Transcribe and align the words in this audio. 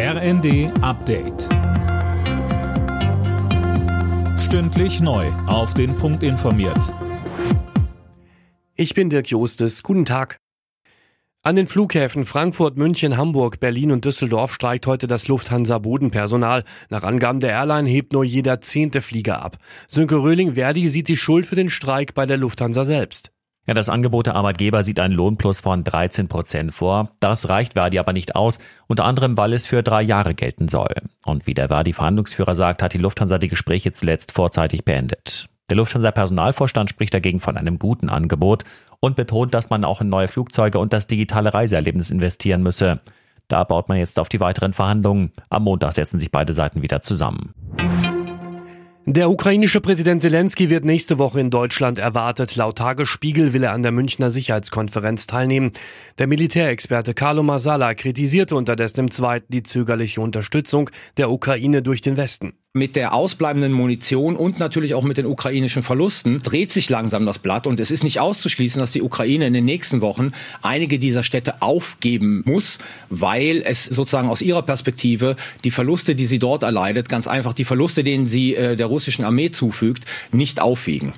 RND 0.00 0.70
Update. 0.80 1.48
Stündlich 4.38 5.00
neu. 5.00 5.26
Auf 5.48 5.74
den 5.74 5.96
Punkt 5.96 6.22
informiert. 6.22 6.94
Ich 8.76 8.94
bin 8.94 9.10
Dirk 9.10 9.28
Jostes. 9.28 9.82
Guten 9.82 10.04
Tag. 10.04 10.38
An 11.42 11.56
den 11.56 11.66
Flughäfen 11.66 12.26
Frankfurt, 12.26 12.78
München, 12.78 13.16
Hamburg, 13.16 13.58
Berlin 13.58 13.90
und 13.90 14.04
Düsseldorf 14.04 14.54
streikt 14.54 14.86
heute 14.86 15.08
das 15.08 15.26
Lufthansa-Bodenpersonal. 15.26 16.62
Nach 16.90 17.02
Angaben 17.02 17.40
der 17.40 17.50
Airline 17.50 17.88
hebt 17.88 18.12
nur 18.12 18.22
jeder 18.22 18.60
zehnte 18.60 19.02
Flieger 19.02 19.42
ab. 19.42 19.56
Sönke 19.88 20.22
Röhling-Verdi 20.22 20.88
sieht 20.88 21.08
die 21.08 21.16
Schuld 21.16 21.44
für 21.44 21.56
den 21.56 21.70
Streik 21.70 22.14
bei 22.14 22.24
der 22.24 22.36
Lufthansa 22.36 22.84
selbst. 22.84 23.32
Ja, 23.68 23.74
das 23.74 23.90
Angebot 23.90 24.24
der 24.24 24.34
Arbeitgeber 24.34 24.82
sieht 24.82 24.98
einen 24.98 25.12
Lohnplus 25.12 25.60
von 25.60 25.84
13 25.84 26.26
Prozent 26.26 26.72
vor. 26.72 27.10
Das 27.20 27.50
reicht 27.50 27.74
Verdi 27.74 27.98
aber 27.98 28.14
nicht 28.14 28.34
aus, 28.34 28.60
unter 28.86 29.04
anderem, 29.04 29.36
weil 29.36 29.52
es 29.52 29.66
für 29.66 29.82
drei 29.82 30.00
Jahre 30.00 30.34
gelten 30.34 30.68
soll. 30.68 30.94
Und 31.26 31.46
wie 31.46 31.52
der 31.52 31.68
Verdi-Verhandlungsführer 31.68 32.54
sagt, 32.54 32.82
hat 32.82 32.94
die 32.94 32.98
Lufthansa 32.98 33.36
die 33.36 33.48
Gespräche 33.48 33.92
zuletzt 33.92 34.32
vorzeitig 34.32 34.86
beendet. 34.86 35.50
Der 35.68 35.76
Lufthansa-Personalvorstand 35.76 36.88
spricht 36.88 37.12
dagegen 37.12 37.40
von 37.40 37.58
einem 37.58 37.78
guten 37.78 38.08
Angebot 38.08 38.64
und 39.00 39.16
betont, 39.16 39.52
dass 39.52 39.68
man 39.68 39.84
auch 39.84 40.00
in 40.00 40.08
neue 40.08 40.28
Flugzeuge 40.28 40.78
und 40.78 40.94
das 40.94 41.06
digitale 41.06 41.52
Reiseerlebnis 41.52 42.10
investieren 42.10 42.62
müsse. 42.62 43.00
Da 43.48 43.64
baut 43.64 43.90
man 43.90 43.98
jetzt 43.98 44.18
auf 44.18 44.30
die 44.30 44.40
weiteren 44.40 44.72
Verhandlungen. 44.72 45.32
Am 45.50 45.64
Montag 45.64 45.92
setzen 45.92 46.18
sich 46.18 46.32
beide 46.32 46.54
Seiten 46.54 46.80
wieder 46.80 47.02
zusammen. 47.02 47.52
Der 49.10 49.30
ukrainische 49.30 49.80
Präsident 49.80 50.20
Zelensky 50.20 50.68
wird 50.68 50.84
nächste 50.84 51.16
Woche 51.16 51.40
in 51.40 51.48
Deutschland 51.48 51.98
erwartet. 51.98 52.56
Laut 52.56 52.76
Tagesspiegel 52.76 53.54
will 53.54 53.62
er 53.62 53.72
an 53.72 53.82
der 53.82 53.90
Münchner 53.90 54.30
Sicherheitskonferenz 54.30 55.26
teilnehmen. 55.26 55.72
Der 56.18 56.26
Militärexperte 56.26 57.14
Carlo 57.14 57.42
Masala 57.42 57.94
kritisierte 57.94 58.54
unterdessen 58.54 59.00
im 59.00 59.10
Zweiten 59.10 59.50
die 59.50 59.62
zögerliche 59.62 60.20
Unterstützung 60.20 60.90
der 61.16 61.30
Ukraine 61.30 61.80
durch 61.80 62.02
den 62.02 62.18
Westen 62.18 62.52
mit 62.78 62.96
der 62.96 63.12
ausbleibenden 63.12 63.72
Munition 63.72 64.36
und 64.36 64.58
natürlich 64.58 64.94
auch 64.94 65.02
mit 65.02 65.18
den 65.18 65.26
ukrainischen 65.26 65.82
Verlusten 65.82 66.40
dreht 66.42 66.72
sich 66.72 66.88
langsam 66.88 67.26
das 67.26 67.38
Blatt 67.38 67.66
und 67.66 67.80
es 67.80 67.90
ist 67.90 68.04
nicht 68.04 68.20
auszuschließen, 68.20 68.80
dass 68.80 68.92
die 68.92 69.02
Ukraine 69.02 69.46
in 69.46 69.52
den 69.52 69.64
nächsten 69.64 70.00
Wochen 70.00 70.32
einige 70.62 70.98
dieser 70.98 71.22
Städte 71.22 71.60
aufgeben 71.60 72.42
muss, 72.46 72.78
weil 73.10 73.62
es 73.66 73.84
sozusagen 73.84 74.28
aus 74.28 74.40
ihrer 74.40 74.62
Perspektive 74.62 75.36
die 75.64 75.70
Verluste, 75.70 76.14
die 76.14 76.26
sie 76.26 76.38
dort 76.38 76.62
erleidet, 76.62 77.08
ganz 77.08 77.26
einfach 77.26 77.52
die 77.52 77.64
Verluste, 77.64 78.04
denen 78.04 78.26
sie 78.26 78.54
äh, 78.54 78.76
der 78.76 78.86
russischen 78.86 79.24
Armee 79.24 79.50
zufügt, 79.50 80.04
nicht 80.32 80.62
aufwiegen. 80.62 81.12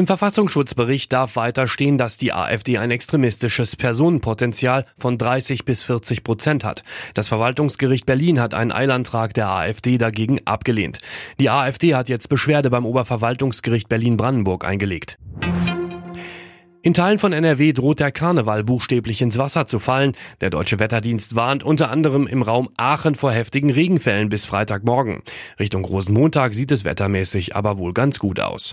Im 0.00 0.06
Verfassungsschutzbericht 0.06 1.12
darf 1.12 1.36
weiter 1.36 1.68
stehen, 1.68 1.98
dass 1.98 2.16
die 2.16 2.32
AfD 2.32 2.78
ein 2.78 2.90
extremistisches 2.90 3.76
Personenpotenzial 3.76 4.86
von 4.96 5.18
30 5.18 5.66
bis 5.66 5.82
40 5.82 6.24
Prozent 6.24 6.64
hat. 6.64 6.84
Das 7.12 7.28
Verwaltungsgericht 7.28 8.06
Berlin 8.06 8.40
hat 8.40 8.54
einen 8.54 8.72
Eilantrag 8.72 9.34
der 9.34 9.50
AfD 9.50 9.98
dagegen 9.98 10.40
abgelehnt. 10.46 11.00
Die 11.38 11.50
AfD 11.50 11.94
hat 11.94 12.08
jetzt 12.08 12.30
Beschwerde 12.30 12.70
beim 12.70 12.86
Oberverwaltungsgericht 12.86 13.90
Berlin-Brandenburg 13.90 14.64
eingelegt. 14.64 15.18
In 16.80 16.94
Teilen 16.94 17.18
von 17.18 17.34
NRW 17.34 17.74
droht 17.74 18.00
der 18.00 18.10
Karneval 18.10 18.64
buchstäblich 18.64 19.20
ins 19.20 19.36
Wasser 19.36 19.66
zu 19.66 19.80
fallen. 19.80 20.12
Der 20.40 20.48
deutsche 20.48 20.78
Wetterdienst 20.78 21.34
warnt 21.34 21.62
unter 21.62 21.90
anderem 21.90 22.26
im 22.26 22.40
Raum 22.40 22.70
Aachen 22.78 23.16
vor 23.16 23.32
heftigen 23.32 23.68
Regenfällen 23.68 24.30
bis 24.30 24.46
Freitagmorgen. 24.46 25.20
Richtung 25.58 25.84
Rosenmontag 25.84 26.54
sieht 26.54 26.72
es 26.72 26.86
wettermäßig 26.86 27.54
aber 27.54 27.76
wohl 27.76 27.92
ganz 27.92 28.18
gut 28.18 28.40
aus. 28.40 28.72